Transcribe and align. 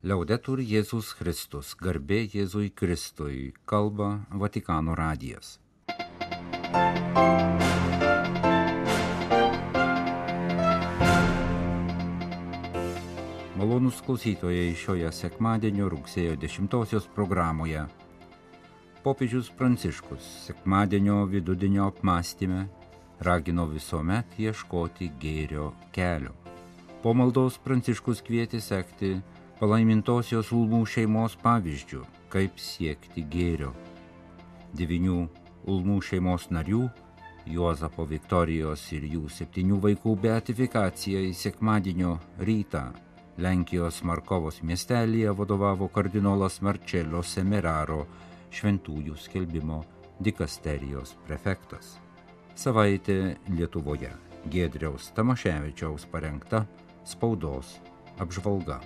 Liaudetur 0.00 0.62
Jėzus 0.64 1.10
Kristus, 1.12 1.74
garbė 1.76 2.22
Jėzui 2.32 2.70
Kristui, 2.72 3.50
kalba 3.68 4.22
Vatikano 4.32 4.94
radijas. 4.96 5.58
Malonus 13.60 13.98
klausytojai 14.06 14.70
šioje 14.72 15.10
sekmadienio 15.12 15.90
rugsėjo 15.92 16.38
10 16.46 17.10
programoje. 17.12 17.82
Popiežius 19.04 19.50
Pranciškus 19.58 20.30
sekmadienio 20.46 21.26
vidudienio 21.26 21.90
apmąstymę 21.90 22.62
ragino 23.20 23.68
visuomet 23.68 24.40
ieškoti 24.40 25.10
gėrio 25.20 25.74
kelio. 25.92 26.32
Po 27.02 27.12
maldos 27.12 27.60
Pranciškus 27.60 28.24
kvietė 28.24 28.62
sekti 28.64 29.12
palaimintosios 29.60 30.54
Ulmų 30.56 30.86
šeimos 30.88 31.34
pavyzdžių, 31.42 32.00
kaip 32.32 32.56
siekti 32.56 33.26
gėrio. 33.28 33.74
Devinių 34.72 35.20
Ulmų 35.68 35.98
šeimos 36.06 36.48
narių, 36.48 36.86
Juozapo 37.50 38.06
Viktorijos 38.08 38.86
ir 38.96 39.04
jų 39.10 39.28
septynių 39.32 39.80
vaikų 39.84 40.14
beatifikacija 40.22 41.20
į 41.28 41.34
sekmadienio 41.36 42.14
rytą 42.40 42.86
Lenkijos 43.40 44.02
Markovos 44.04 44.60
miestelėje 44.64 45.32
vadovavo 45.36 45.88
kardinolas 45.92 46.60
Marcello 46.64 47.22
Semeraro, 47.24 48.04
šventųjų 48.52 49.16
skelbimo 49.20 49.82
dikasterijos 50.20 51.14
prefektas. 51.26 51.98
Savaitė 52.56 53.36
Lietuvoje 53.52 54.12
Gedriaus 54.52 55.12
Tamaševičiaus 55.16 56.08
parengta 56.12 56.64
spaudos 57.04 57.78
apžvalga. 58.20 58.80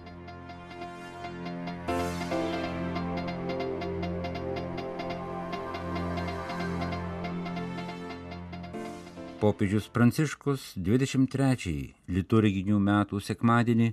Popiežius 9.44 9.90
Pranciškus 9.92 10.62
23 10.80 11.72
liturginių 12.08 12.78
metų 12.80 13.18
sekmadienį 13.20 13.88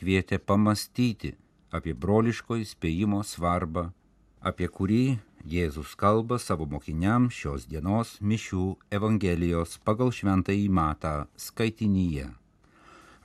kvietė 0.00 0.38
pamastyti 0.40 1.34
apie 1.76 1.92
broliško 1.92 2.56
įspėjimo 2.62 3.18
svarbą, 3.28 3.82
apie 4.40 4.64
kurį 4.64 5.18
Jėzus 5.44 5.92
kalba 6.00 6.38
savo 6.40 6.64
mokiniams 6.64 7.36
šios 7.36 7.66
dienos 7.68 8.14
mišių 8.24 8.62
Evangelijos 8.96 9.76
pagal 9.84 10.08
šventąjį 10.08 10.72
matą 10.72 11.12
skaitinyje. 11.36 12.30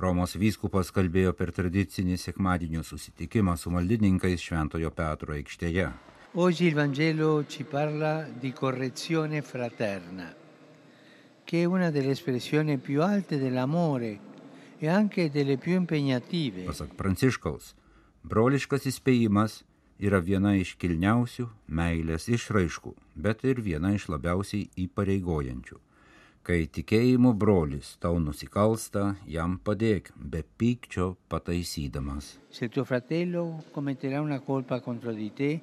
Romos 0.03 0.35
vyskupas 0.35 0.91
kalbėjo 0.91 1.31
per 1.31 1.55
tradicinį 1.55 2.19
sekmadienio 2.19 2.83
susitikimą 2.83 3.55
su 3.55 3.72
maldininkais 3.72 4.44
Šventojo 4.44 4.91
Petro 4.91 5.39
aikštėje. 5.39 5.88
Oggi 6.35 6.67
il 6.67 6.75
Vangelo 6.75 7.45
ci 7.47 7.63
parla 7.63 8.27
di 8.27 8.52
correzione 8.52 9.41
fraterna, 9.41 10.27
che 11.50 11.64
è 11.64 11.66
una 11.66 11.89
delle 11.89 12.11
espressioni 12.11 12.78
più 12.78 13.02
alte 13.02 13.39
dell'amore 13.39 14.19
e 14.78 14.88
anche 14.88 15.31
delle 15.31 15.58
più 15.58 15.73
impegnative. 15.73 16.61
Pasak 16.61 16.94
Pranciškaus, 16.94 17.72
broliškas 18.22 18.86
įspėjimas 18.86 19.56
yra 19.97 20.19
viena 20.22 20.53
iš 20.53 20.75
kilniausių 20.78 21.47
meilės 21.73 22.30
išraiškų, 22.30 22.94
bet 23.17 23.41
ir 23.50 23.64
viena 23.66 23.95
iš 23.97 24.06
labiausiai 24.14 24.69
įpareigojančių. 24.86 25.81
Kai 26.45 26.69
tikėjimo 26.69 27.33
brolis 27.33 27.95
tau 27.97 28.22
nusikalsta, 28.22 29.16
jam 29.25 29.58
padėk, 29.58 30.13
be 30.13 30.45
pykčio 30.45 31.16
pataisydamas. 31.34 32.36
Se 32.53 32.69
tuo 32.69 32.86
fratello 32.86 33.63
commetterà 33.73 34.22
una 34.22 34.38
colpa 34.39 34.81
contro 34.86 35.17
di 35.17 35.34
te, 35.34 35.56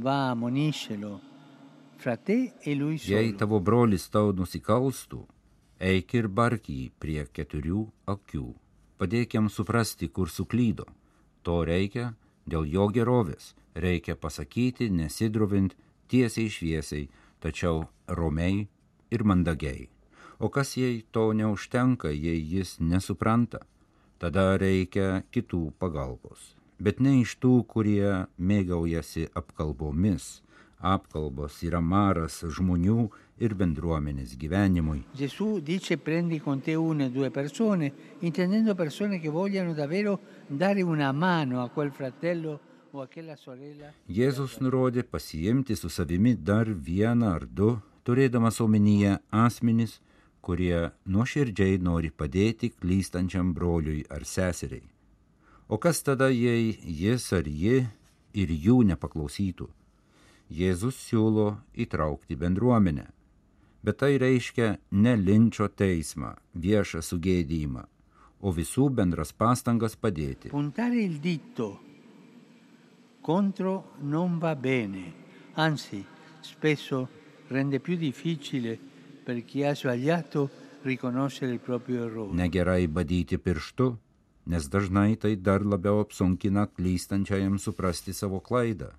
va 0.00 0.30
ammoniscelo 0.30 1.12
fra 1.12 1.18
te 1.20 1.28
e 1.28 1.28
lui 1.28 1.28
Jei 3.12 3.34
tavo 3.36 3.60
brolis 3.60 4.08
tau 4.08 4.32
nusikalstų, 4.36 5.20
eik 5.80 6.14
ir 6.16 6.28
bark 6.28 6.68
jį 6.72 6.90
prie 7.02 7.22
keturių 7.28 7.84
akių. 8.08 8.48
Padėk 9.00 9.36
jam 9.36 9.48
suprasti, 9.48 10.08
kur 10.08 10.28
suklydo. 10.28 10.86
To 11.44 11.62
reikia 11.64 12.14
dėl 12.48 12.66
jo 12.68 12.88
gerovės. 12.92 13.54
Reikia 13.74 14.16
pasakyti, 14.16 14.90
nesidrovint, 14.90 15.76
tiesiai 16.10 16.50
šviesiai, 16.50 17.08
tačiau 17.40 17.86
romiai 18.08 18.66
ir 19.10 19.24
mandagiai. 19.24 19.88
O 20.40 20.48
kas 20.48 20.76
jei 20.76 21.02
to 21.12 21.30
neužtenka, 21.36 22.08
jei 22.08 22.40
jis 22.40 22.78
nesupranta? 22.80 23.60
Tada 24.20 24.56
reikia 24.60 25.22
kitų 25.32 25.72
pagalbos. 25.80 26.54
Bet 26.80 27.00
ne 27.00 27.20
iš 27.20 27.36
tų, 27.40 27.64
kurie 27.68 28.26
mėgaujasi 28.36 29.28
apkalbomis. 29.36 30.40
Apkalbos 30.80 31.58
yra 31.60 31.80
maras 31.84 32.38
žmonių 32.40 33.10
ir 33.44 33.52
bendruomenės 33.52 34.32
gyvenimui. 34.40 35.02
Gesù 35.16 35.60
dice 35.60 35.98
prendi 36.00 36.40
con 36.40 36.60
te 36.60 36.74
una 36.74 37.06
o 37.06 37.10
due 37.10 37.30
persone, 37.30 37.92
intendendo 38.20 38.74
persone 38.74 39.20
che 39.20 39.28
vogliano 39.28 39.74
davvero 39.74 40.18
dare 40.46 40.82
una 40.82 41.12
mano 41.12 41.62
a 41.62 41.68
quel 41.68 41.92
fratello. 41.92 42.60
Jėzus 44.10 44.56
nurodė 44.58 45.04
pasiimti 45.06 45.76
su 45.78 45.88
savimi 45.88 46.34
dar 46.34 46.66
vieną 46.66 47.28
ar 47.36 47.44
du, 47.46 47.76
turėdamas 48.02 48.58
omenyje 48.64 49.20
asmenys, 49.30 50.00
kurie 50.42 50.90
nuoširdžiai 51.06 51.78
nori 51.78 52.10
padėti 52.10 52.72
klystančiam 52.74 53.54
broliui 53.54 54.02
ar 54.10 54.26
seseriai. 54.26 54.82
O 55.68 55.78
kas 55.78 56.02
tada, 56.02 56.32
jei 56.34 56.74
jis 56.82 57.30
ar 57.32 57.46
ji 57.46 57.86
ir 58.34 58.48
jų 58.50 58.82
nepaklausytų? 58.90 59.68
Jėzus 60.50 60.96
siūlo 60.98 61.60
įtraukti 61.78 62.36
bendruomenę. 62.36 63.06
Bet 63.86 64.00
tai 64.02 64.16
reiškia 64.18 64.74
ne 64.90 65.14
linčio 65.16 65.70
teismą, 65.70 66.34
viešą 66.54 67.00
sugėdymą, 67.06 67.84
o 68.42 68.52
visų 68.52 68.90
bendras 68.90 69.30
pastangas 69.32 69.94
padėti. 69.96 70.50
Puntare 70.50 71.00
il 71.00 71.20
dito 71.22 71.78
contro 73.20 73.92
non 74.00 74.38
va 74.38 74.56
bene, 74.56 75.12
anzi 75.54 76.04
spesso 76.40 77.08
rende 77.48 77.78
più 77.80 77.96
difficile 77.96 78.78
per 79.22 79.44
chi 79.44 79.62
ha 79.62 79.74
sbagliato 79.74 80.50
riconoscere 80.82 81.52
il 81.52 81.60
proprio 81.60 82.04
errore. 82.06 82.34
Negerai 82.34 82.88
badyti 82.88 83.38
pirštu, 83.38 83.98
nes 84.44 84.68
dažnai 84.68 85.16
tai 85.16 85.36
dar 85.36 85.64
labiau 85.64 86.00
apsunkina 86.00 86.66
klystančiajam 86.66 87.56
suprasti 87.58 88.12
savo 88.12 88.40
klaidą. 88.40 88.90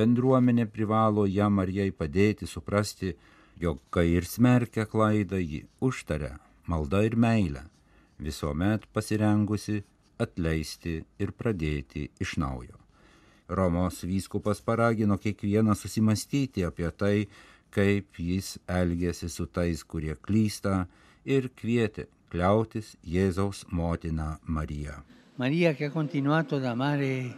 Bendruomenė 0.00 0.64
privalo 0.72 1.26
jam 1.28 1.60
ar 1.60 1.68
jai 1.68 1.90
padėti 1.92 2.48
suprasti, 2.48 3.14
jog 3.60 3.80
kai 3.92 4.06
ir 4.16 4.24
smerkia 4.24 4.86
klaidą, 4.88 5.36
ji 5.36 5.66
užtaria 5.84 6.38
malda 6.70 7.02
ir 7.04 7.16
meilę, 7.16 7.64
visuomet 8.18 8.86
pasirengusi 8.94 9.82
atleisti 10.24 11.00
ir 11.20 11.32
pradėti 11.36 12.06
iš 12.24 12.36
naujo. 12.40 12.78
Romos 13.50 14.04
vyskupas 14.06 14.60
paragino 14.62 15.18
kiekvieną 15.18 15.74
susimastyti 15.74 16.64
apie 16.64 16.90
tai, 17.02 17.26
kaip 17.74 18.18
jis 18.18 18.56
elgėsi 18.70 19.28
su 19.28 19.46
tais, 19.46 19.82
kurie 19.82 20.14
klysta, 20.14 20.86
ir 21.24 21.50
kvietė 21.58 22.06
kliautis 22.30 22.94
Jėzaus 23.02 23.64
motiną 23.70 24.36
Mariją. 24.46 25.02
Maria 25.36 25.74
che 25.74 25.86
ha 25.86 25.90
continuato 25.90 26.56
ad 26.56 26.64
amare 26.64 27.36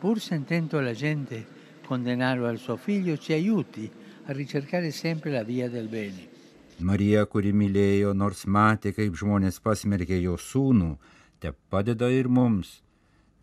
pur 0.00 0.20
sentendo 0.20 0.80
la 0.80 0.92
gente 0.92 1.46
condannarlo 1.86 2.46
al 2.46 2.58
suo 2.58 2.76
figlio, 2.76 3.16
ci 3.16 3.32
aiuti 3.32 3.90
a 4.26 4.32
ricercare 4.32 4.90
sempre 4.90 5.30
la 5.30 5.42
via 5.42 5.68
del 5.68 5.88
bene. 5.88 6.32
Marija, 6.78 7.22
kuri 7.30 7.52
mylėjo, 7.54 8.12
nors 8.18 8.46
matė, 8.50 8.90
kaip 8.96 9.14
žmonės 9.14 9.60
pasmerkė 9.62 10.18
jo 10.18 10.34
sūnų, 10.34 10.96
te 11.38 11.52
padeda 11.70 12.08
ir 12.10 12.26
mums 12.26 12.80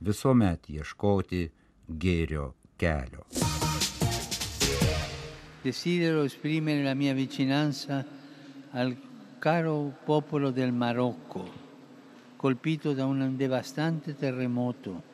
visuomet 0.04 0.68
ieškoti 0.68 1.46
gėrio 1.88 2.54
kelio. 2.78 3.24
Desidero 5.64 6.26
esprimere 6.26 6.84
la 6.84 6.96
mia 6.96 7.14
vicinanza 7.14 8.04
al 8.74 8.96
caro 9.40 9.94
popolo 10.06 10.52
del 10.52 10.74
Marocco, 10.74 11.46
colpito 12.36 12.94
da 12.94 13.06
un 13.06 13.38
devastante 13.38 14.16
terremoto. 14.16 15.11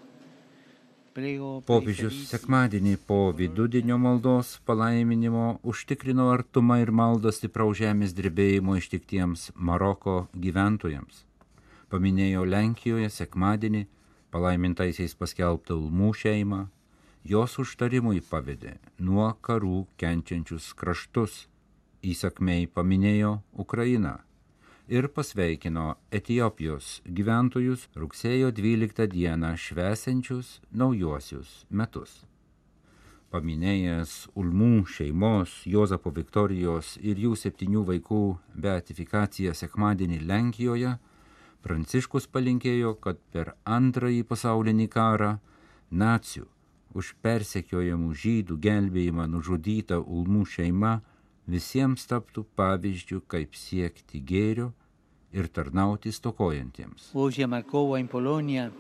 Popiežius 1.18 2.18
sekmadienį 2.30 2.92
po 3.10 3.32
vidudienio 3.34 3.96
maldos 3.98 4.52
palaiminimo 4.70 5.46
užtikrino 5.72 6.28
artumą 6.30 6.76
ir 6.84 6.92
maldą 7.00 7.32
stipraus 7.34 7.80
žemės 7.80 8.14
drebėjimo 8.20 8.76
ištiktiems 8.78 9.48
Maroko 9.56 10.28
gyventojams. 10.44 11.24
Paminėjo 11.90 12.46
Lenkijoje 12.46 13.10
sekmadienį 13.16 13.82
palaimintaisiais 14.30 15.18
paskelbtą 15.18 15.80
Ulmų 15.80 16.12
šeimą, 16.22 16.62
jos 17.26 17.58
užtarimui 17.66 18.22
pavedė 18.30 18.78
nuo 19.10 19.32
karų 19.42 19.88
kenčiančius 19.98 20.70
kraštus, 20.78 21.48
įsakmei 22.06 22.70
paminėjo 22.70 23.40
Ukrainą. 23.66 24.20
Ir 24.88 25.08
pasveikino 25.12 25.96
Etijopijos 26.12 27.02
gyventojus 27.04 27.88
rugsėjo 28.00 28.54
12 28.56 29.08
dieną 29.12 29.52
švesenčius 29.60 30.62
naujuosius 30.72 31.66
metus. 31.70 32.24
Paminėjęs 33.28 34.14
Ulmų 34.40 34.86
šeimos, 34.88 35.52
Jozapo 35.68 36.14
Viktorijos 36.16 36.96
ir 37.04 37.20
jų 37.20 37.36
septynių 37.36 37.84
vaikų 37.90 38.22
beatifikaciją 38.56 39.52
sekmadienį 39.54 40.22
Lenkijoje, 40.24 40.96
Pranciškus 41.68 42.30
palinkėjo, 42.32 42.94
kad 43.04 43.20
per 43.34 43.52
antrąjį 43.66 44.24
pasaulinį 44.30 44.88
karą 44.94 45.34
nacijų 45.92 46.48
už 46.96 47.12
persekiojamų 47.22 48.14
žydų 48.16 48.56
gelbėjimą 48.64 49.28
nužudyta 49.34 50.00
Ulmų 50.00 50.46
šeima 50.48 50.94
visiems 51.48 52.06
taptų 52.08 52.44
pavyzdžių, 52.60 53.22
kaip 53.32 53.56
siekti 53.56 54.22
gėrio 54.22 54.72
ir 55.32 55.48
tarnauti 55.48 56.12
stokojantiems. 56.12 57.12
Oggi 57.16 57.44
a 57.44 57.48
Markova 57.48 58.00
in 58.00 58.08
Polonia 58.08 58.72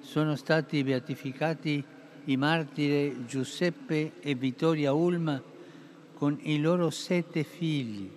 sono 0.00 0.36
stati 0.36 0.82
beatificati 0.84 1.82
i 2.26 2.36
martiri 2.36 3.24
Giuseppe 3.26 4.20
e 4.20 4.34
Vittoria 4.34 4.92
Ulma 4.92 5.40
con 6.14 6.38
i 6.42 6.58
loro 6.60 6.90
sette 6.90 7.44
figli, 7.44 8.10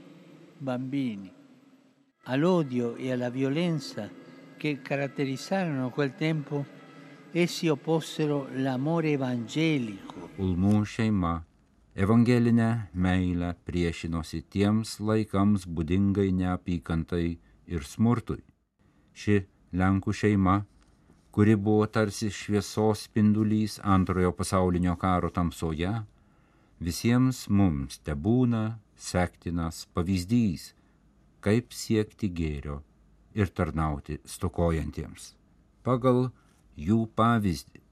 bambini. 0.58 1.32
All'odio 2.24 2.96
e 2.96 3.12
alla 3.12 3.30
violenza 3.30 4.10
che 4.58 4.82
caratterizzarono 4.82 5.90
quel 5.90 6.16
tempo, 6.16 6.66
essi 7.32 7.68
opposero 7.68 8.48
l'amore 8.54 9.12
evangelico. 9.12 10.30
Ulmų 10.40 10.84
šeima 10.86 11.36
evangelinę 12.00 12.70
meilę 12.94 13.54
priešinosi 13.68 14.42
tiems 14.54 14.98
laikams 15.04 15.68
būdingai 15.68 16.32
neapykantai 16.42 17.28
ir 17.68 17.88
smurtui. 17.94 18.42
Ši 19.20 19.42
Lenkų 19.80 20.14
šeima 20.16 20.56
kuri 21.32 21.56
buvo 21.56 21.86
tarsi 21.86 22.30
šviesos 22.30 23.06
spindulys 23.08 23.80
antrojo 23.84 24.32
pasaulinio 24.32 24.96
karo 24.96 25.30
tamsoje, 25.30 25.92
visiems 26.80 27.46
mums 27.50 28.00
te 28.04 28.16
būna 28.16 28.64
sektinas 28.98 29.86
pavyzdys, 29.94 30.74
kaip 31.40 31.72
siekti 31.72 32.32
gėrio 32.40 32.80
ir 33.38 33.54
tarnauti 33.54 34.18
stokojantiems. 34.26 35.34
Pagal 35.86 36.32
jų 36.76 37.06
pavyzdį 37.16 37.84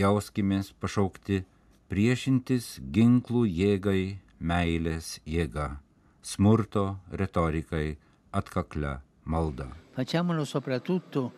jauskimės 0.00 0.72
pašaukti 0.80 1.42
priešintis 1.86 2.80
ginklų 2.92 3.44
jėgai, 3.46 4.18
meilės 4.42 5.20
jėga, 5.26 5.78
smurto 6.22 6.98
retorikai 7.14 7.96
atkaklia 8.34 8.98
malda. 9.24 9.68
Facciamolo 9.94 10.44
soprattutto 10.44 11.30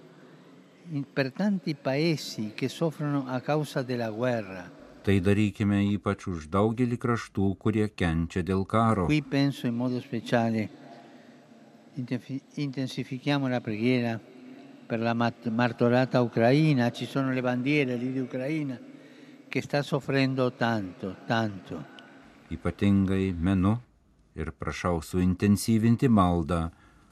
per 1.12 1.33
tanti 1.33 1.75
paesi 1.75 2.53
che 2.55 2.69
soffrono 2.69 3.27
a 3.29 3.41
causa 3.41 3.83
della 3.83 4.11
guerra. 4.11 4.65
Tai 5.05 5.21
darykime 5.21 5.83
ypač 5.95 6.27
už 6.29 6.49
daugelį 6.53 6.97
kraštų, 7.00 7.53
kurie 7.61 7.87
kenčia 7.95 8.43
dėl 8.43 8.65
karo. 8.67 9.06
Qui 9.06 9.23
penso 9.23 9.69
in 9.69 9.77
modo 9.77 10.00
speciale, 10.00 10.69
intensifichiamo 11.95 13.49
la 13.49 13.61
preghiera 13.61 14.19
per 14.89 15.00
la 15.00 15.15
martorata 15.15 16.21
ucraina, 16.21 16.91
ci 16.91 17.05
sono 17.05 17.33
le 17.33 17.41
bandiere 17.41 17.97
lì 17.97 18.12
di 18.12 18.21
Ucraina 18.21 18.97
che 19.49 19.62
sta 19.62 19.83
soffrendo 19.83 20.53
tanto, 20.53 21.17
tanto. 21.27 21.97
Ypatingai 22.49 23.33
menu 23.33 23.75
ir 24.37 24.53
prašau 24.53 25.00
suintensyvinti 25.00 26.09
maldą 26.09 26.71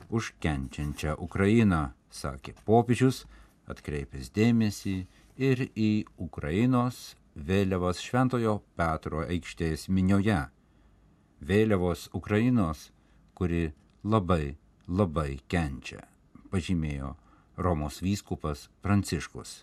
už 0.09 0.37
kenčiančią 0.41 1.17
Ukrainą, 1.19 1.93
sakė 2.11 2.55
popiežius 2.65 3.25
atkreipęs 3.67 4.31
dėmesį 4.37 4.97
ir 5.37 5.67
į 5.75 6.07
Ukrainos 6.23 7.17
vėliavos 7.37 8.01
Šventojo 8.01 8.61
Petro 8.79 9.25
aikštės 9.27 9.89
minioje. 9.89 10.47
Vėliavos 11.41 12.09
Ukrainos, 12.17 12.91
kuri 13.37 13.73
labai, 14.05 14.57
labai 14.89 15.41
kenčia, 15.49 16.07
pažymėjo 16.53 17.17
Romos 17.57 18.01
vyskupas 18.05 18.69
Pranciškus. 18.81 19.61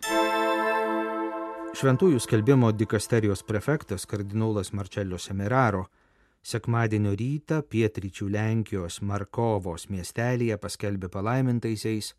Šventųjų 1.74 2.20
skelbimo 2.22 2.68
dikasterijos 2.70 3.42
prefektas 3.50 4.04
kardinolas 4.06 4.70
Marčelio 4.78 5.18
Semeraro 5.18 5.90
sekmadienio 6.46 7.18
rytą 7.18 7.66
pietryčių 7.66 8.30
Lenkijos 8.30 9.02
Markovos 9.02 9.90
miestelėje 9.90 10.54
paskelbė 10.62 11.10
palaimintaisiais 11.10 12.14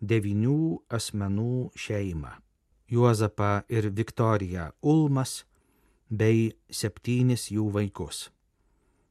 devinių 0.00 0.88
asmenų 0.88 1.76
šeimą- 1.76 2.40
Juozapą 2.94 3.68
ir 3.68 3.90
Viktoriją 3.90 4.72
Ulmas 4.80 5.44
bei 6.08 6.56
septynis 6.70 7.52
jų 7.52 7.68
vaikus. 7.76 8.30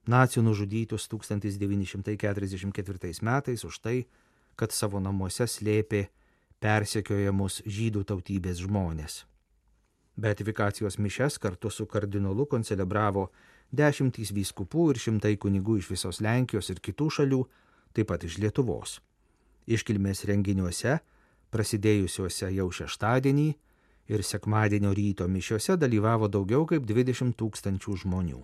Nacijų 0.08 0.44
nužudytus 0.50 1.08
1944 1.08 3.22
metais 3.22 3.64
už 3.64 3.80
tai, 3.80 4.06
kad 4.56 4.72
savo 4.72 5.00
namuose 5.00 5.46
slėpė 5.46 6.08
persekiojamus 6.60 7.62
žydų 7.68 8.04
tautybės 8.04 8.58
žmonės. 8.66 9.26
Beatifikacijos 10.16 10.98
mišes 10.98 11.38
kartu 11.38 11.70
su 11.70 11.86
kardinolu 11.86 12.46
koncelebravo 12.46 13.30
dešimtys 13.72 14.32
vyskupų 14.32 14.92
ir 14.94 15.02
šimtai 15.08 15.36
kunigų 15.38 15.82
iš 15.82 15.90
visos 15.92 16.22
Lenkijos 16.24 16.70
ir 16.72 16.80
kitų 16.80 17.10
šalių, 17.18 17.42
taip 17.94 18.08
pat 18.14 18.24
iš 18.24 18.40
Lietuvos 18.40 19.00
iškilmės 19.66 20.26
renginiuose, 20.30 21.00
prasidėjusiuose 21.54 22.52
jau 22.54 22.68
šeštadienį 22.72 23.48
ir 24.14 24.24
sekmadienio 24.24 24.94
ryto 24.94 25.28
mišiuose 25.32 25.78
dalyvavo 25.82 26.30
daugiau 26.30 26.66
kaip 26.70 26.86
20 26.86 27.36
tūkstančių 27.40 27.98
žmonių. 28.04 28.42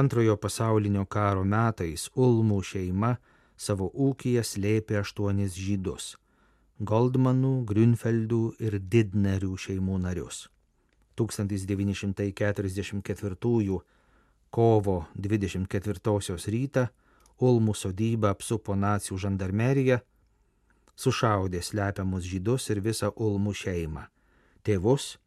Antrojo 0.00 0.36
pasaulinio 0.38 1.04
karo 1.10 1.42
metais 1.42 2.06
Ulmų 2.14 2.60
šeima 2.62 3.16
savo 3.58 3.90
ūkiją 3.90 4.44
slėpė 4.46 5.00
aštuonis 5.00 5.56
žydus- 5.58 6.14
Goldmanų, 6.80 7.68
Grünfeldų 7.68 8.56
ir 8.64 8.80
Didnerių 8.80 9.52
šeimų 9.60 10.00
narius. 10.00 10.48
1944 11.20 13.84
kovo 14.50 15.06
24 15.14 16.36
rytą 16.54 16.86
Ulmų 17.40 17.74
sodybą 17.76 18.28
apsupo 18.32 18.74
nacijų 18.76 19.18
žandarmerija, 19.20 20.00
sušaudė 20.96 21.62
slepiamus 21.64 22.24
žydus 22.24 22.70
ir 22.72 22.80
visą 22.84 23.12
Ulmų 23.16 23.52
šeimą- 23.56 24.04
tėvus, 24.64 25.18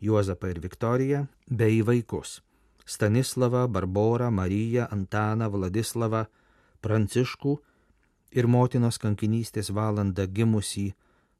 Juozapą 0.00 0.50
ir 0.50 0.60
Viktoriją, 0.60 1.26
bei 1.50 1.82
vaikus- 1.82 2.40
Stanislavą, 2.94 3.68
Barborą, 3.68 4.30
Mariją, 4.30 4.86
Antaną, 4.90 5.50
Vladislavą, 5.50 6.26
Pranciškų 6.82 7.58
ir 8.36 8.46
motinos 8.46 8.98
kankinystės 9.02 9.72
valandą 9.72 10.26
gimusį, 10.38 10.90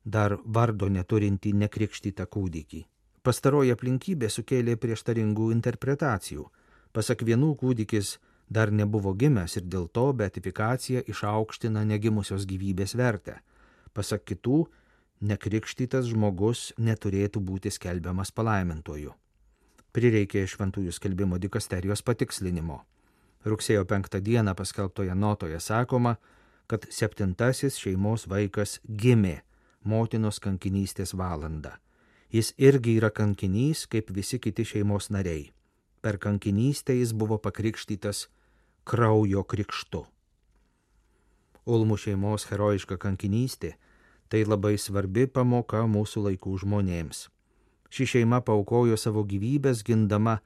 dar 0.04 0.36
vardo 0.44 0.88
neturintį 0.88 1.52
nekrikštytą 1.62 2.26
kūdikį. 2.32 2.84
Pastaroji 3.26 3.72
aplinkybė 3.74 4.30
sukėlė 4.30 4.76
prieštaringų 4.78 5.50
interpretacijų. 5.56 6.46
Pasak 6.94 7.24
vienų 7.26 7.56
kūdikis 7.60 8.16
dar 8.48 8.70
nebuvo 8.70 9.12
gimęs 9.18 9.58
ir 9.58 9.66
dėl 9.66 9.88
to 9.90 10.06
beatifikacija 10.14 11.02
išaukština 11.10 11.82
negimusios 11.84 12.46
gyvybės 12.46 12.94
vertę. 12.94 13.40
Pasak 13.92 14.22
kitų, 14.30 14.66
nekrikštytas 15.20 16.06
žmogus 16.12 16.70
neturėtų 16.78 17.42
būti 17.42 17.72
skelbiamas 17.74 18.30
palaimintoju. 18.30 19.14
Prireikė 19.96 20.44
šventųjų 20.46 20.92
skelbimo 20.92 21.40
dikasterijos 21.42 22.04
patikslinimo. 22.06 22.82
Rugsėjo 23.46 23.84
penktą 23.88 24.20
dieną 24.20 24.54
paskelbtoje 24.54 25.14
notoje 25.14 25.60
sakoma, 25.60 26.16
kad 26.66 26.86
septintasis 26.90 27.78
šeimos 27.78 28.26
vaikas 28.30 28.80
gimė 28.86 29.40
motinos 29.86 30.40
kankinystės 30.42 31.14
valandą. 31.14 31.76
Jis 32.34 32.52
irgi 32.58 32.96
yra 32.98 33.10
kankinys, 33.14 33.86
kaip 33.86 34.10
visi 34.10 34.38
kiti 34.42 34.64
šeimos 34.66 35.10
nariai. 35.14 35.52
Per 36.02 36.18
kankinystę 36.18 36.96
jis 36.98 37.14
buvo 37.14 37.38
pakrikštytas 37.38 38.26
kraujo 38.84 39.44
krikštu. 39.46 40.04
Ulmų 41.66 41.96
šeimos 41.98 42.46
herojiška 42.50 42.98
kankinystė- 42.98 43.74
tai 44.30 44.44
labai 44.44 44.74
svarbi 44.78 45.26
pamoka 45.26 45.82
mūsų 45.86 46.22
laikų 46.26 46.58
žmonėms. 46.62 47.28
Ši 47.90 48.04
šeima 48.06 48.40
paukojo 48.40 48.96
savo 48.98 49.24
gyvybės 49.24 49.82
gindama 49.82 50.40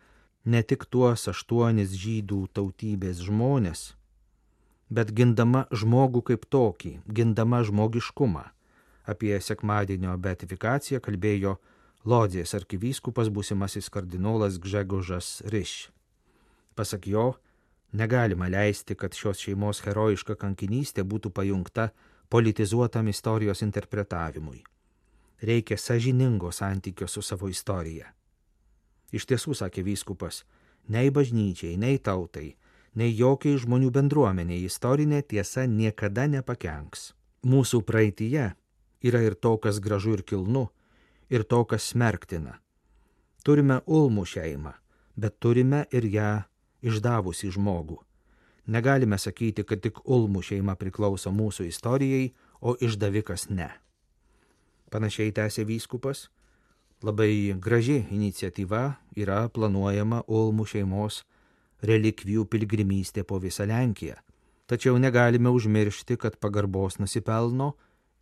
ne 0.45 0.62
tik 0.62 0.85
tuos 0.91 1.29
aštuonis 1.29 1.93
žydų 1.97 2.49
tautybės 2.53 3.21
žmonės, 3.25 3.95
bet 4.90 5.12
gindama 5.16 5.66
žmogų 5.73 6.23
kaip 6.32 6.47
tokį, 6.50 7.00
gindama 7.06 7.62
žmogiškumą. 7.66 8.47
Apie 9.11 9.37
sekmadienio 9.40 10.16
beatifikaciją 10.18 11.00
kalbėjo 11.00 11.59
Lodzės 12.09 12.54
arkivyskupas 12.56 13.28
būsimasis 13.28 13.90
kardinolas 13.92 14.56
Gžegožas 14.59 15.42
Riš. 15.52 15.90
Pasak 16.75 17.06
jo, 17.11 17.35
Negalima 17.92 18.47
leisti, 18.49 18.94
kad 18.94 19.14
šios 19.14 19.40
šeimos 19.42 19.82
herojiška 19.82 20.37
kankinystė 20.38 21.02
būtų 21.02 21.32
pajungta 21.35 21.88
politizuotam 22.30 23.09
istorijos 23.11 23.64
interpretavimui. 23.66 24.62
Reikia 25.42 25.78
sažiningo 25.78 26.52
santykio 26.52 27.09
su 27.09 27.23
savo 27.23 27.49
istorija. 27.50 28.12
Iš 29.11 29.26
tiesų, 29.26 29.56
sakė 29.59 29.82
vyskupas, 29.82 30.44
nei 30.87 31.11
bažnyčiai, 31.11 31.75
nei 31.76 31.99
tautai, 31.99 32.54
nei 33.00 33.14
jokiai 33.16 33.57
žmonių 33.62 33.88
bendruomeniai 33.97 34.66
istorinė 34.69 35.23
tiesa 35.25 35.64
niekada 35.64 36.26
nepakenks. 36.28 37.14
Mūsų 37.49 37.80
praeitie 37.88 38.50
yra 39.00 39.23
ir 39.25 39.35
to, 39.35 39.57
kas 39.57 39.80
gražu 39.80 40.19
ir 40.19 40.23
kilnu, 40.28 40.66
ir 41.33 41.47
to, 41.49 41.64
kas 41.64 41.88
smerktina. 41.95 42.59
Turime 43.45 43.80
Ulmų 43.88 44.26
šeimą, 44.28 44.75
bet 45.16 45.38
turime 45.40 45.87
ir 45.97 46.04
ją 46.04 46.33
išdavusi 46.85 47.49
žmogų. 47.54 47.97
Negalime 48.71 49.16
sakyti, 49.19 49.64
kad 49.64 49.80
tik 49.80 50.02
Ulmų 50.04 50.42
šeima 50.45 50.76
priklauso 50.76 51.33
mūsų 51.33 51.71
istorijai, 51.71 52.35
o 52.61 52.76
išdavikas 52.76 53.49
ne. 53.49 53.71
Panašiai 54.92 55.33
tęsė 55.33 55.64
vyskupas, 55.64 56.28
labai 57.00 57.57
graži 57.57 58.02
iniciatyva 58.12 59.00
yra 59.16 59.47
planuojama 59.49 60.26
Ulmų 60.28 60.69
šeimos 60.75 61.23
relikvijų 61.83 62.47
pilgrimystė 62.51 63.25
po 63.25 63.39
visą 63.43 63.67
Lenkiją. 63.69 64.17
Tačiau 64.71 64.99
negalime 65.03 65.51
užmiršti, 65.51 66.17
kad 66.17 66.37
pagarbos 66.39 67.01
nusipelno 67.03 67.73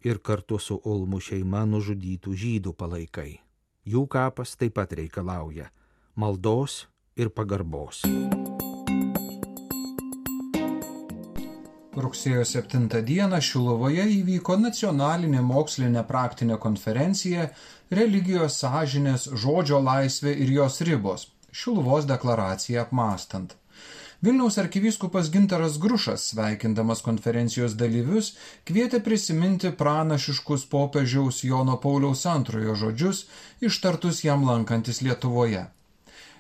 ir 0.05 0.23
kartu 0.25 0.59
su 0.59 0.79
Ulmų 0.85 1.21
šeima 1.21 1.67
nužudytų 1.69 2.33
žydų 2.45 2.73
palaikai. 2.73 3.41
Jų 3.89 4.07
kapas 4.09 4.57
taip 4.57 4.79
pat 4.79 4.93
reikalauja 4.97 5.69
maldos 6.19 6.87
ir 7.17 7.31
pagarbos. 7.31 8.03
Rugsėjo 11.99 12.45
7 12.47 13.03
dieną 13.07 13.39
Šilovoje 13.43 14.05
įvyko 14.21 14.55
nacionalinė 14.63 15.41
mokslinė 15.43 16.05
praktinė 16.07 16.59
konferencija 16.63 17.49
Religijos 17.91 18.59
sąžinės, 18.63 19.27
žodžio 19.35 19.81
laisvė 19.83 20.35
ir 20.45 20.53
jos 20.59 20.81
ribos- 20.87 21.27
Šiluvos 21.53 22.07
deklaraciją 22.07 22.83
apmastant. 22.83 23.55
Vilniaus 24.21 24.59
arkivyskupas 24.59 25.31
Gintaras 25.31 25.79
Grušas, 25.79 26.25
sveikindamas 26.33 27.05
konferencijos 27.07 27.77
dalyvius, 27.79 28.33
kvietė 28.67 28.99
prisiminti 29.07 29.71
pranašiškus 29.71 30.65
popiežiaus 30.73 31.45
Jono 31.47 31.77
Pauliaus 31.85 32.25
antrojo 32.27 32.75
žodžius, 32.81 33.25
ištartus 33.61 34.25
jam 34.25 34.43
lankantis 34.49 35.03
Lietuvoje. 35.07 35.69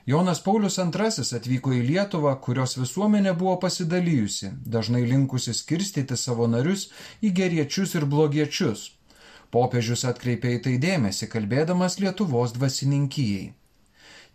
Jonas 0.08 0.42
Paulius 0.42 0.78
II 0.80 1.36
atvyko 1.36 1.72
į 1.76 1.82
Lietuvą, 1.92 2.34
kurios 2.40 2.74
visuomenė 2.80 3.34
buvo 3.38 3.58
pasidalijusi, 3.62 4.50
dažnai 4.64 5.02
linkusi 5.06 5.54
skirstyti 5.54 6.16
savo 6.16 6.46
narius 6.48 6.88
į 7.22 7.30
geriečius 7.40 7.94
ir 7.94 8.08
blogiečius. 8.08 8.86
Popiežius 9.54 10.06
atkreipė 10.08 10.56
į 10.56 10.62
tai 10.64 10.74
dėmesį, 10.82 11.28
kalbėdamas 11.36 12.00
Lietuvos 12.00 12.56
dvasininkijai. 12.56 13.52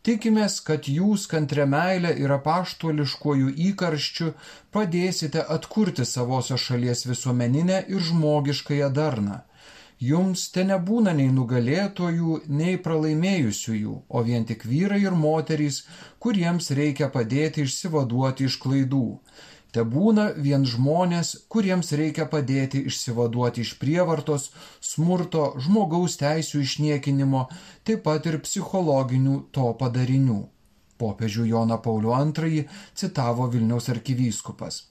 Tikimės, 0.03 0.59
kad 0.67 0.89
jūs 0.91 1.29
kantrė 1.31 1.63
meilė 1.73 2.11
ir 2.19 2.31
apaštuoliškuoju 2.35 3.53
įkarščiu 3.69 4.33
padėsite 4.75 5.45
atkurti 5.55 6.03
savosios 6.09 6.65
šalies 6.67 7.05
visuomeninę 7.07 7.85
ir 7.87 8.03
žmogiškąją 8.11 8.89
darną 8.99 9.39
Jums 10.03 10.49
te 10.51 10.63
nebūna 10.67 11.13
nei 11.15 11.29
nugalėtojų, 11.31 12.37
nei 12.59 12.79
pralaimėjusiųjų, 12.85 13.93
o 14.09 14.23
vien 14.27 14.43
tik 14.49 14.65
vyrai 14.67 14.99
ir 15.05 15.15
moterys, 15.15 15.77
kuriems 16.19 16.71
reikia 16.79 17.07
padėti 17.13 17.63
išsivaduoti 17.63 18.49
iš 18.49 18.57
klaidų. 18.65 19.05
Te 19.73 19.81
būna 19.81 20.27
vien 20.45 20.67
žmonės, 20.69 21.29
kuriems 21.49 21.87
reikia 21.97 22.27
padėti 22.29 22.83
išsivaduoti 22.89 23.63
iš 23.65 23.71
prievartos, 23.81 24.51
smurto, 24.91 25.47
žmogaus 25.65 26.19
teisų 26.21 26.61
išniekinimo, 26.61 27.47
taip 27.81 28.03
pat 28.05 28.29
ir 28.29 28.37
psichologinių 28.45 29.39
to 29.57 29.71
padarinių. 29.81 30.39
Popiežių 31.01 31.49
Joną 31.55 31.79
Paulių 31.81 32.13
II 32.37 32.65
citavo 32.93 33.49
Vilniaus 33.49 33.89
arkivyskupas. 33.89 34.83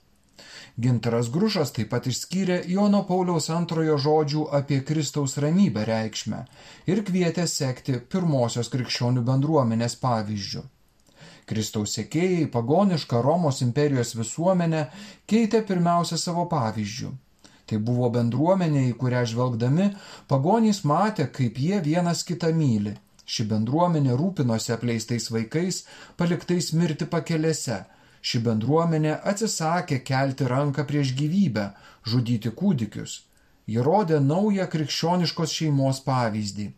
Gintaras 0.82 1.30
Grušas 1.30 1.70
taip 1.76 1.92
pat 1.94 2.10
išskyrė 2.10 2.58
Jono 2.74 3.04
Pauliaus 3.08 3.50
antrojo 3.54 3.98
žodžių 4.02 4.44
apie 4.58 4.82
Kristaus 4.88 5.38
ramybę 5.44 5.86
reikšmę 5.88 6.44
ir 6.90 7.06
kvietė 7.06 7.46
sekti 7.54 8.00
pirmosios 8.14 8.72
krikščionių 8.72 9.22
bendruomenės 9.30 10.00
pavyzdžių. 10.02 10.64
Kristaus 11.48 11.96
sekėjai 11.98 12.48
pagonišką 12.54 13.22
Romos 13.26 13.62
imperijos 13.66 14.14
visuomenę 14.18 14.82
keitė 15.30 15.62
pirmiausia 15.68 16.18
savo 16.20 16.46
pavyzdžių. 16.52 17.12
Tai 17.66 17.78
buvo 17.86 18.10
bendruomenė, 18.14 18.88
į 18.90 18.98
kurią 19.00 19.22
žvelgdami 19.32 19.88
pagonys 20.28 20.82
matė, 20.84 21.28
kaip 21.38 21.58
jie 21.58 21.80
vienas 21.84 22.22
kitą 22.28 22.52
myli. 22.54 22.94
Ši 23.24 23.46
bendruomenė 23.50 24.16
rūpinosi 24.18 24.74
apleistais 24.74 25.30
vaikais, 25.32 25.84
paliktais 26.18 26.72
mirti 26.76 27.06
pakelėse, 27.08 27.84
Ši 28.22 28.38
bendruomenė 28.46 29.16
atsisakė 29.30 29.98
kelti 30.06 30.46
ranką 30.50 30.84
prieš 30.90 31.10
gyvybę, 31.18 31.64
žudyti 32.06 32.52
kūdikius. 32.60 33.14
Ji 33.66 33.82
rodė 33.86 34.20
naują 34.22 34.68
krikščioniškos 34.70 35.54
šeimos 35.58 36.02
pavyzdį. 36.06 36.68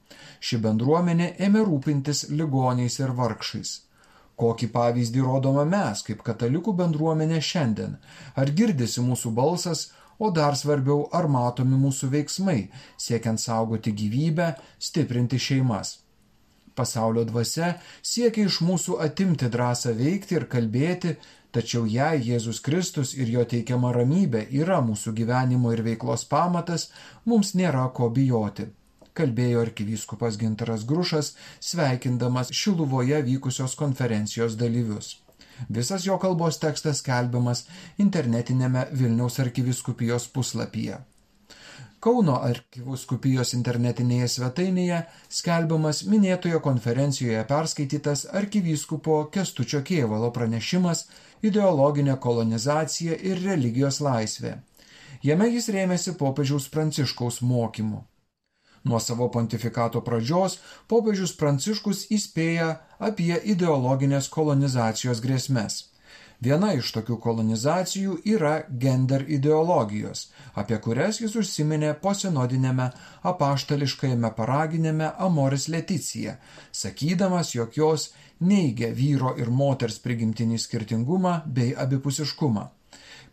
Ši 0.41 0.61
bendruomenė 0.65 1.31
ėmė 1.47 1.65
rūpintis 1.69 2.29
ligoniais 2.39 2.97
ir 3.01 3.13
vargšais. 3.21 3.75
Kokį 4.41 4.69
pavyzdį 4.75 5.21
rodome 5.23 5.65
mes, 5.71 6.01
kaip 6.07 6.23
katalikų 6.27 6.75
bendruomenė 6.81 7.41
šiandien? 7.49 7.99
Ar 8.35 8.51
girdisi 8.61 9.05
mūsų 9.05 9.31
balsas, 9.37 9.85
o 10.19 10.31
dar 10.35 10.59
svarbiau, 10.59 11.05
ar 11.13 11.29
matomi 11.31 11.79
mūsų 11.79 12.11
veiksmai, 12.17 12.59
siekiant 13.07 13.43
saugoti 13.43 13.95
gyvybę, 14.01 14.55
stiprinti 14.79 15.39
šeimas? 15.39 16.01
Pasaulio 16.75 17.23
dvasia 17.29 17.75
siekia 18.03 18.49
iš 18.49 18.59
mūsų 18.67 18.99
atimti 19.07 19.51
drąsą 19.57 19.95
veikti 19.95 20.41
ir 20.41 20.49
kalbėti, 20.51 21.15
tačiau 21.55 21.87
jei 21.87 22.23
Jėzus 22.29 22.59
Kristus 22.67 23.15
ir 23.15 23.31
jo 23.31 23.45
teikiama 23.53 23.93
ramybė 23.95 24.49
yra 24.63 24.81
mūsų 24.83 25.15
gyvenimo 25.21 25.71
ir 25.75 25.85
veiklos 25.87 26.27
pamatas, 26.27 26.89
mums 27.25 27.55
nėra 27.55 27.87
ko 27.95 28.11
bijoti. 28.11 28.67
Kalbėjo 29.15 29.61
arkivyskupas 29.63 30.37
Gintaras 30.41 30.85
Grušas, 30.91 31.35
sveikindamas 31.63 32.49
Šiluvoje 32.51 33.21
vykusios 33.23 33.77
konferencijos 33.79 34.57
dalyvius. 34.59 35.11
Visas 35.69 36.07
jo 36.07 36.17
kalbos 36.19 36.57
tekstas 36.59 36.99
skelbiamas 36.99 37.61
internetinėme 38.03 38.89
Vilniaus 38.91 39.39
arkiviskupijos 39.45 40.27
puslapyje. 40.35 40.97
Kauno 42.05 42.35
arkivuskupijos 42.45 43.55
internetinėje 43.57 44.27
svetainėje 44.33 44.99
skelbiamas 45.37 46.03
minėtoje 46.11 46.59
konferencijoje 46.67 47.45
perskaitytas 47.53 48.25
arkivyskupo 48.41 49.21
Kestučio 49.37 49.81
Kievalo 49.91 50.33
pranešimas 50.39 51.05
ideologinė 51.51 52.19
kolonizacija 52.27 53.17
ir 53.31 53.41
religijos 53.47 54.01
laisvė. 54.05 54.57
Jame 55.25 55.49
jis 55.55 55.71
rėmėsi 55.79 56.17
popiežiaus 56.21 56.69
Pranciškaus 56.75 57.41
mokymu. 57.53 58.03
Nuo 58.85 59.01
savo 59.01 59.31
pontifikato 59.33 60.03
pradžios 60.05 60.59
popiežius 60.93 61.33
Pranciškus 61.41 62.05
įspėja 62.13 62.69
apie 63.09 63.33
ideologinės 63.55 64.29
kolonizacijos 64.29 65.23
grėsmes. 65.25 65.79
Viena 66.45 66.75
iš 66.77 66.91
tokių 66.93 67.17
kolonizacijų 67.25 68.19
yra 68.29 68.53
gender 68.83 69.25
ideologijos, 69.37 70.27
apie 70.61 70.77
kurias 70.87 71.23
jis 71.23 71.37
užsiminė 71.41 71.95
posinodinėme 72.03 72.91
apaštališkajame 73.33 74.31
paraginėme 74.37 75.13
Amoris 75.29 75.69
Leticija, 75.73 76.37
sakydamas, 76.83 77.55
jog 77.55 77.79
jos 77.81 78.11
neigia 78.41 78.93
vyro 78.93 79.33
ir 79.41 79.49
moters 79.49 79.97
prigimtinį 80.05 80.61
skirtingumą 80.61 81.39
bei 81.47 81.73
abipusiškumą. 81.87 82.69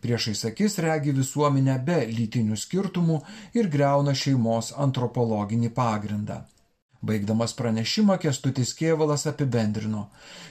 Priešais 0.02 0.40
akis 0.48 0.80
regi 0.82 1.12
visuomenę 1.14 1.76
be 1.86 2.00
lytinių 2.10 2.56
skirtumų 2.58 3.20
ir 3.58 3.68
greuna 3.70 4.14
šeimos 4.22 4.72
antropologinį 4.86 5.70
pagrindą. 5.76 6.40
Baigdamas 7.02 7.52
pranešimą 7.58 8.14
Kestutis 8.22 8.70
Kievalas 8.78 9.24
apibendrino. 9.26 10.04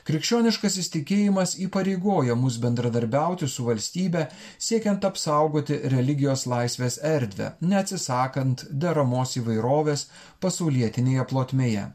Krikščioniškas 0.07 0.75
įstikėjimas 0.81 1.53
įpareigoja 1.65 2.35
mus 2.35 2.57
bendradarbiauti 2.65 3.47
su 3.53 3.63
valstybe, 3.69 4.25
siekiant 4.59 5.07
apsaugoti 5.07 5.77
religijos 5.93 6.43
laisvės 6.51 6.99
erdvę, 7.13 7.53
neatsisakant 7.71 8.65
deramos 8.83 9.37
įvairovės 9.39 10.09
pasaulietinėje 10.43 11.27
plotmėje. 11.31 11.87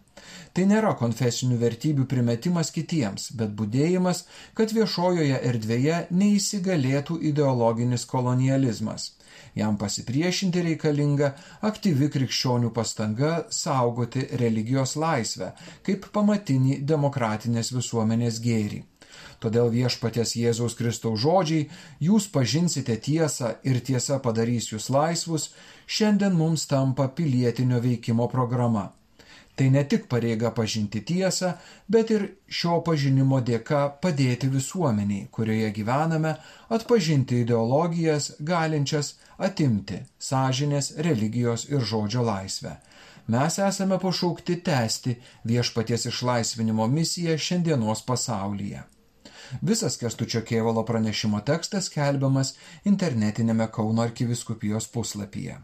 Tai 0.57 0.65
nėra 0.73 0.95
konfesinių 1.03 1.61
vertybių 1.61 2.07
primetimas 2.09 2.73
kitiems, 2.73 3.29
bet 3.37 3.53
būdėjimas, 3.61 4.25
kad 4.57 4.73
viešojoje 4.73 5.43
erdvėje 5.53 6.01
neįsigalėtų 6.23 7.21
ideologinis 7.33 8.09
kolonializmas. 8.09 9.11
Jam 9.57 9.79
pasipriešinti 9.81 10.63
reikalinga 10.67 11.31
aktyvi 11.65 12.11
krikščionių 12.13 12.73
pastanga 12.77 13.31
saugoti 13.59 14.27
religijos 14.43 14.93
laisvę 15.01 15.55
kaip 15.87 16.11
pamatinį 16.13 16.83
demokratinės 16.91 17.73
visuomenės 17.73 18.43
gėrį. 18.45 18.83
Todėl 19.41 19.71
viešpatės 19.73 20.35
Jėzaus 20.37 20.77
Kristaus 20.77 21.23
žodžiai, 21.25 21.71
jūs 22.09 22.29
pažinsite 22.37 22.97
tiesą 23.09 23.55
ir 23.65 23.81
tiesa 23.89 24.21
padarys 24.27 24.69
jūs 24.73 24.91
laisvus, 24.93 25.51
šiandien 25.87 26.37
mums 26.37 26.69
tampa 26.69 27.09
pilietinio 27.09 27.81
veikimo 27.85 28.29
programa. 28.33 28.91
Tai 29.57 29.71
ne 29.73 29.83
tik 29.89 30.05
pareiga 30.13 30.51
pažinti 30.53 31.01
tiesą, 31.09 31.55
bet 31.89 32.11
ir 32.13 32.25
šio 32.59 32.83
pažinimo 32.85 33.39
dėka 33.41 33.79
padėti 34.03 34.51
visuomeniai, 34.53 35.29
kurioje 35.33 35.71
gyvename, 35.79 36.35
atpažinti 36.77 37.39
ideologijas 37.45 38.35
galinčias 38.51 39.15
atimti 39.49 40.03
sąžinės, 40.29 40.91
religijos 41.07 41.65
ir 41.71 41.87
žodžio 41.93 42.25
laisvę. 42.27 42.75
Mes 43.33 43.57
esame 43.69 43.97
pašaukti 44.03 44.59
tęsti 44.67 45.15
viešpaties 45.53 46.05
išlaisvinimo 46.13 46.87
misiją 46.87 47.39
šiandienos 47.47 48.05
pasaulyje. 48.07 48.83
Visas 49.63 49.97
Kestučio 49.97 50.43
Kievalo 50.43 50.85
pranešimo 50.85 51.41
tekstas 51.49 51.89
skelbiamas 51.91 52.53
internetinėme 52.85 53.71
Kauno 53.73 54.05
arkiviskupijos 54.05 54.91
puslapyje. 54.93 55.57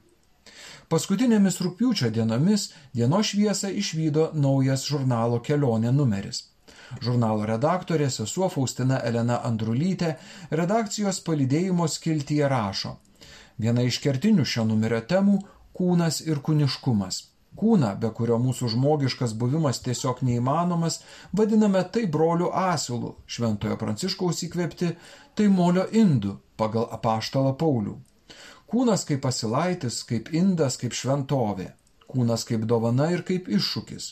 Paskutinėmis 0.92 1.56
rūpiučio 1.64 2.10
dienomis 2.12 2.66
dienos 2.92 3.30
šviesą 3.30 3.70
išvydo 3.80 4.26
naujas 4.36 4.82
žurnalo 4.84 5.38
kelionė 5.46 5.88
numeris. 5.98 6.40
Žurnalo 7.06 7.46
redaktorė 7.48 8.10
sesuo 8.12 8.50
Faustina 8.52 8.98
Elena 9.10 9.38
Andrulytė 9.48 10.10
redakcijos 10.60 11.22
palidėjimo 11.28 11.88
skiltyje 11.94 12.52
rašo. 12.52 12.92
Viena 13.56 13.86
iš 13.88 14.02
kertinių 14.04 14.44
šio 14.44 14.66
numerio 14.68 15.00
temų- 15.14 15.38
kūnas 15.80 16.20
ir 16.28 16.44
kūniškumas. 16.44 17.22
Kūną, 17.56 17.96
be 18.04 18.12
kurio 18.20 18.36
mūsų 18.44 18.68
žmogiškas 18.76 19.32
buvimas 19.32 19.80
tiesiog 19.88 20.20
neįmanomas, 20.28 21.00
vadiname 21.32 21.86
tai 21.88 22.04
brolių 22.04 22.52
asilų, 22.68 23.16
šventojo 23.26 23.80
pranciškaus 23.80 24.44
įkvėpti, 24.44 24.96
tai 25.34 25.48
molio 25.48 25.88
indų 25.88 26.36
pagal 26.56 26.90
apaštalą 26.92 27.56
Paulių. 27.56 28.00
Kūnas 28.72 29.02
kaip 29.04 29.20
pasilaitis, 29.20 29.98
kaip 30.08 30.30
indas, 30.32 30.78
kaip 30.80 30.94
šventovė. 30.96 31.66
Kūnas 32.08 32.46
kaip 32.48 32.62
dovana 32.68 33.10
ir 33.12 33.20
kaip 33.28 33.50
iššūkis. 33.52 34.06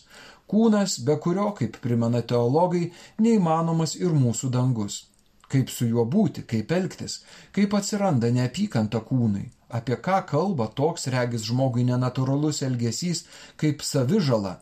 Kūnas, 0.52 0.98
be 1.06 1.14
kurio, 1.24 1.46
kaip 1.56 1.78
primena 1.80 2.20
teologai, 2.20 2.90
neįmanomas 3.24 3.94
ir 3.96 4.12
mūsų 4.12 4.50
dangus. 4.52 5.06
Kaip 5.48 5.72
su 5.72 5.88
juo 5.88 6.04
būti, 6.04 6.44
kaip 6.50 6.74
elgtis, 6.76 7.22
kaip 7.56 7.72
atsiranda 7.78 8.28
neapykanta 8.34 9.00
kūnui, 9.06 9.46
apie 9.72 9.96
ką 9.96 10.20
kalba 10.28 10.68
toks 10.76 11.08
regis 11.14 11.48
žmogui 11.48 11.86
nenatūralus 11.88 12.60
elgesys 12.66 13.24
kaip 13.56 13.80
savižala, 13.86 14.58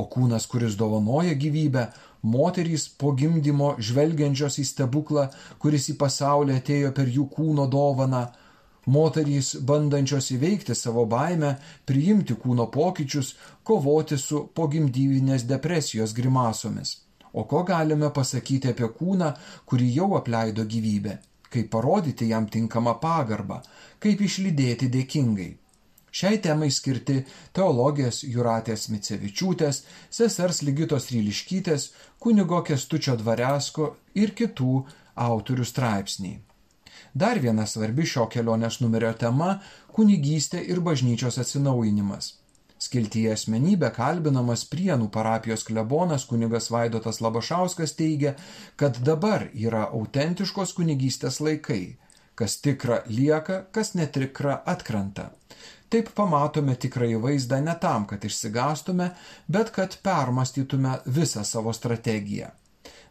o 0.00 0.08
kūnas, 0.08 0.48
kuris 0.48 0.80
dovanoja 0.80 1.36
gyvybę, 1.36 1.90
moterys 2.24 2.88
po 2.88 3.12
gimdymo 3.12 3.74
žvelgiančios 3.76 4.56
į 4.64 4.66
stebuklą, 4.72 5.28
kuris 5.60 5.92
į 5.92 6.00
pasaulį 6.00 6.56
atėjo 6.62 6.96
per 6.96 7.12
jų 7.12 7.28
kūno 7.36 7.68
dovaną, 7.70 8.24
Moterys, 8.86 9.56
bandančios 9.66 10.30
įveikti 10.30 10.74
savo 10.78 11.02
baimę, 11.10 11.56
priimti 11.90 12.36
kūno 12.38 12.68
pokyčius, 12.70 13.32
kovoti 13.66 14.18
su 14.18 14.44
pogimdyvinės 14.54 15.42
depresijos 15.50 16.14
grimasomis. 16.14 16.92
O 17.34 17.44
ko 17.50 17.64
galime 17.66 18.12
pasakyti 18.14 18.70
apie 18.70 18.86
kūną, 18.98 19.32
kurį 19.66 19.90
jau 19.98 20.08
apleido 20.20 20.64
gyvybė? 20.70 21.18
Kaip 21.50 21.68
parodyti 21.74 22.30
jam 22.30 22.46
tinkamą 22.46 22.94
pagarbą? 23.02 23.58
Kaip 23.98 24.22
išlydėti 24.22 24.88
dėkingai? 24.94 25.50
Šiai 26.16 26.38
temai 26.40 26.70
skirti 26.72 27.18
teologės 27.58 28.22
Juratės 28.24 28.86
Micevičiūtės, 28.88 29.82
sesers 30.08 30.62
Ligitos 30.62 31.10
Ryliškytės, 31.10 31.90
kunigo 32.22 32.62
Kestučio 32.64 33.18
Dvaresko 33.20 33.96
ir 34.14 34.32
kitų 34.38 34.84
autorių 35.26 35.66
straipsniai. 35.66 36.45
Dar 37.16 37.38
viena 37.40 37.64
svarbi 37.64 38.04
šio 38.04 38.26
kelionės 38.28 38.76
numerio 38.82 39.10
tema- 39.16 39.54
kunigystė 39.96 40.58
ir 40.72 40.80
bažnyčios 40.88 41.38
atsinaujinimas. 41.40 42.26
Skiltyje 42.86 43.30
asmenybė 43.32 43.88
kalbinamas 43.98 44.64
Prienų 44.72 45.06
parapijos 45.14 45.64
klebonas 45.64 46.26
kunigas 46.32 46.68
Vaidotas 46.74 47.22
Labašauskas 47.24 47.96
teigia, 48.00 48.34
kad 48.76 49.00
dabar 49.08 49.46
yra 49.54 49.86
autentiškos 50.00 50.74
kunigystės 50.76 51.40
laikai, 51.40 51.96
kas 52.34 52.58
tikra 52.60 53.00
lieka, 53.08 53.64
kas 53.72 53.94
netikra 53.94 54.60
atkrenta. 54.74 55.30
Taip 55.88 56.12
pamatome 56.20 56.76
tikrąjį 56.76 57.22
vaizdą 57.24 57.62
ne 57.64 57.78
tam, 57.80 58.04
kad 58.04 58.28
išsigastume, 58.28 59.08
bet 59.48 59.70
kad 59.70 59.96
permastytume 60.02 60.98
visą 61.06 61.44
savo 61.44 61.72
strategiją. 61.72 62.52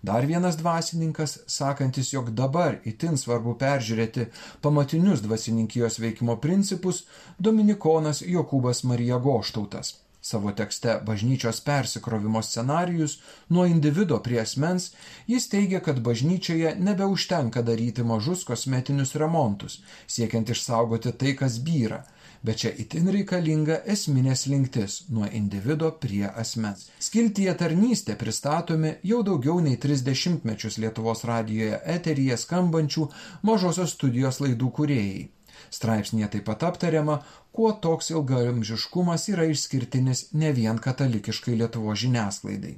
Dar 0.05 0.25
vienas 0.25 0.57
dvasininkas, 0.57 1.39
sakantis, 1.47 2.11
jog 2.13 2.27
dabar 2.37 2.75
itin 2.85 3.15
svarbu 3.17 3.55
peržiūrėti 3.61 4.27
pamatinius 4.61 5.23
dvasininkijos 5.25 5.97
veikimo 6.03 6.35
principus, 6.43 6.99
dominikonas 7.47 8.21
Jokūbas 8.21 8.83
Marija 8.85 9.17
Goštautas. 9.23 9.95
Savo 10.21 10.53
tekste 10.59 10.99
Bažnyčios 11.07 11.63
persikrovimo 11.65 12.43
scenarijus 12.45 13.17
nuo 13.49 13.65
individo 13.65 14.19
prie 14.27 14.43
asmens 14.43 14.91
jis 15.33 15.49
teigia, 15.49 15.81
kad 15.87 16.03
bažnyčioje 16.09 16.75
nebeužtenka 16.89 17.65
daryti 17.65 18.05
mažus 18.05 18.45
kosmetinius 18.45 19.15
remontus, 19.21 19.79
siekiant 20.07 20.53
išsaugoti 20.53 21.17
tai, 21.17 21.33
kas 21.41 21.57
byra, 21.65 22.03
bet 22.45 22.61
čia 22.61 22.71
itin 22.83 23.07
reikalinga 23.13 23.79
esminė 23.93 24.35
slinktis 24.37 24.97
nuo 25.09 25.25
individo 25.39 25.89
prie 26.01 26.25
asmens. 26.43 26.89
Skiltyje 27.01 27.55
tarnystė 27.61 28.15
pristatomi 28.21 28.91
jau 29.11 29.21
daugiau 29.25 29.61
nei 29.65 29.79
30 29.81 30.45
mečius 30.45 30.77
Lietuvos 30.81 31.25
radijoje 31.29 31.79
eteryje 31.95 32.37
skambančių 32.43 33.07
mažosios 33.49 33.95
studijos 33.97 34.41
laidų 34.45 34.71
kuriejai. 34.79 35.25
Straipsnėje 35.73 36.29
taip 36.35 36.45
pat 36.49 36.63
aptariama, 36.69 37.19
kuo 37.55 37.71
toks 37.85 38.11
ilgamžiškumas 38.13 39.29
yra 39.33 39.47
išskirtinis 39.49 40.27
ne 40.37 40.51
vien 40.53 40.77
katalikiškai 40.81 41.57
Lietuvo 41.61 41.95
žiniasklaidai. 41.97 42.75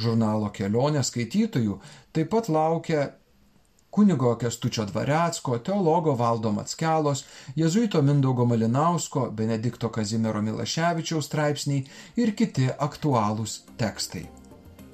Žurnalo 0.00 0.50
kelionė 0.52 1.04
skaitytojų 1.04 1.78
taip 2.16 2.32
pat 2.34 2.48
laukia 2.52 3.10
kunigo 3.94 4.34
Kestučio 4.36 4.84
Dvarecko, 4.84 5.58
teologo 5.58 6.14
Valdo 6.18 6.52
Matskelos, 6.52 7.24
jezuito 7.56 8.02
Mindaugo 8.02 8.44
Malinausko, 8.44 9.28
Benedikto 9.30 9.88
Kazimiero 9.88 10.42
Milaševičiaus 10.42 11.28
straipsniai 11.30 11.84
ir 12.16 12.34
kiti 12.34 12.66
aktualūs 12.88 13.60
tekstai. 13.78 14.24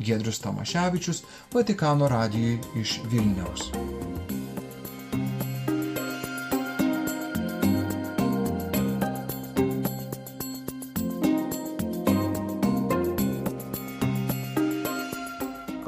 Gedrius 0.00 0.40
Tamaševičius, 0.44 1.24
Vatikano 1.54 2.08
radijui 2.08 2.58
iš 2.82 3.00
Vilniaus. 3.12 3.72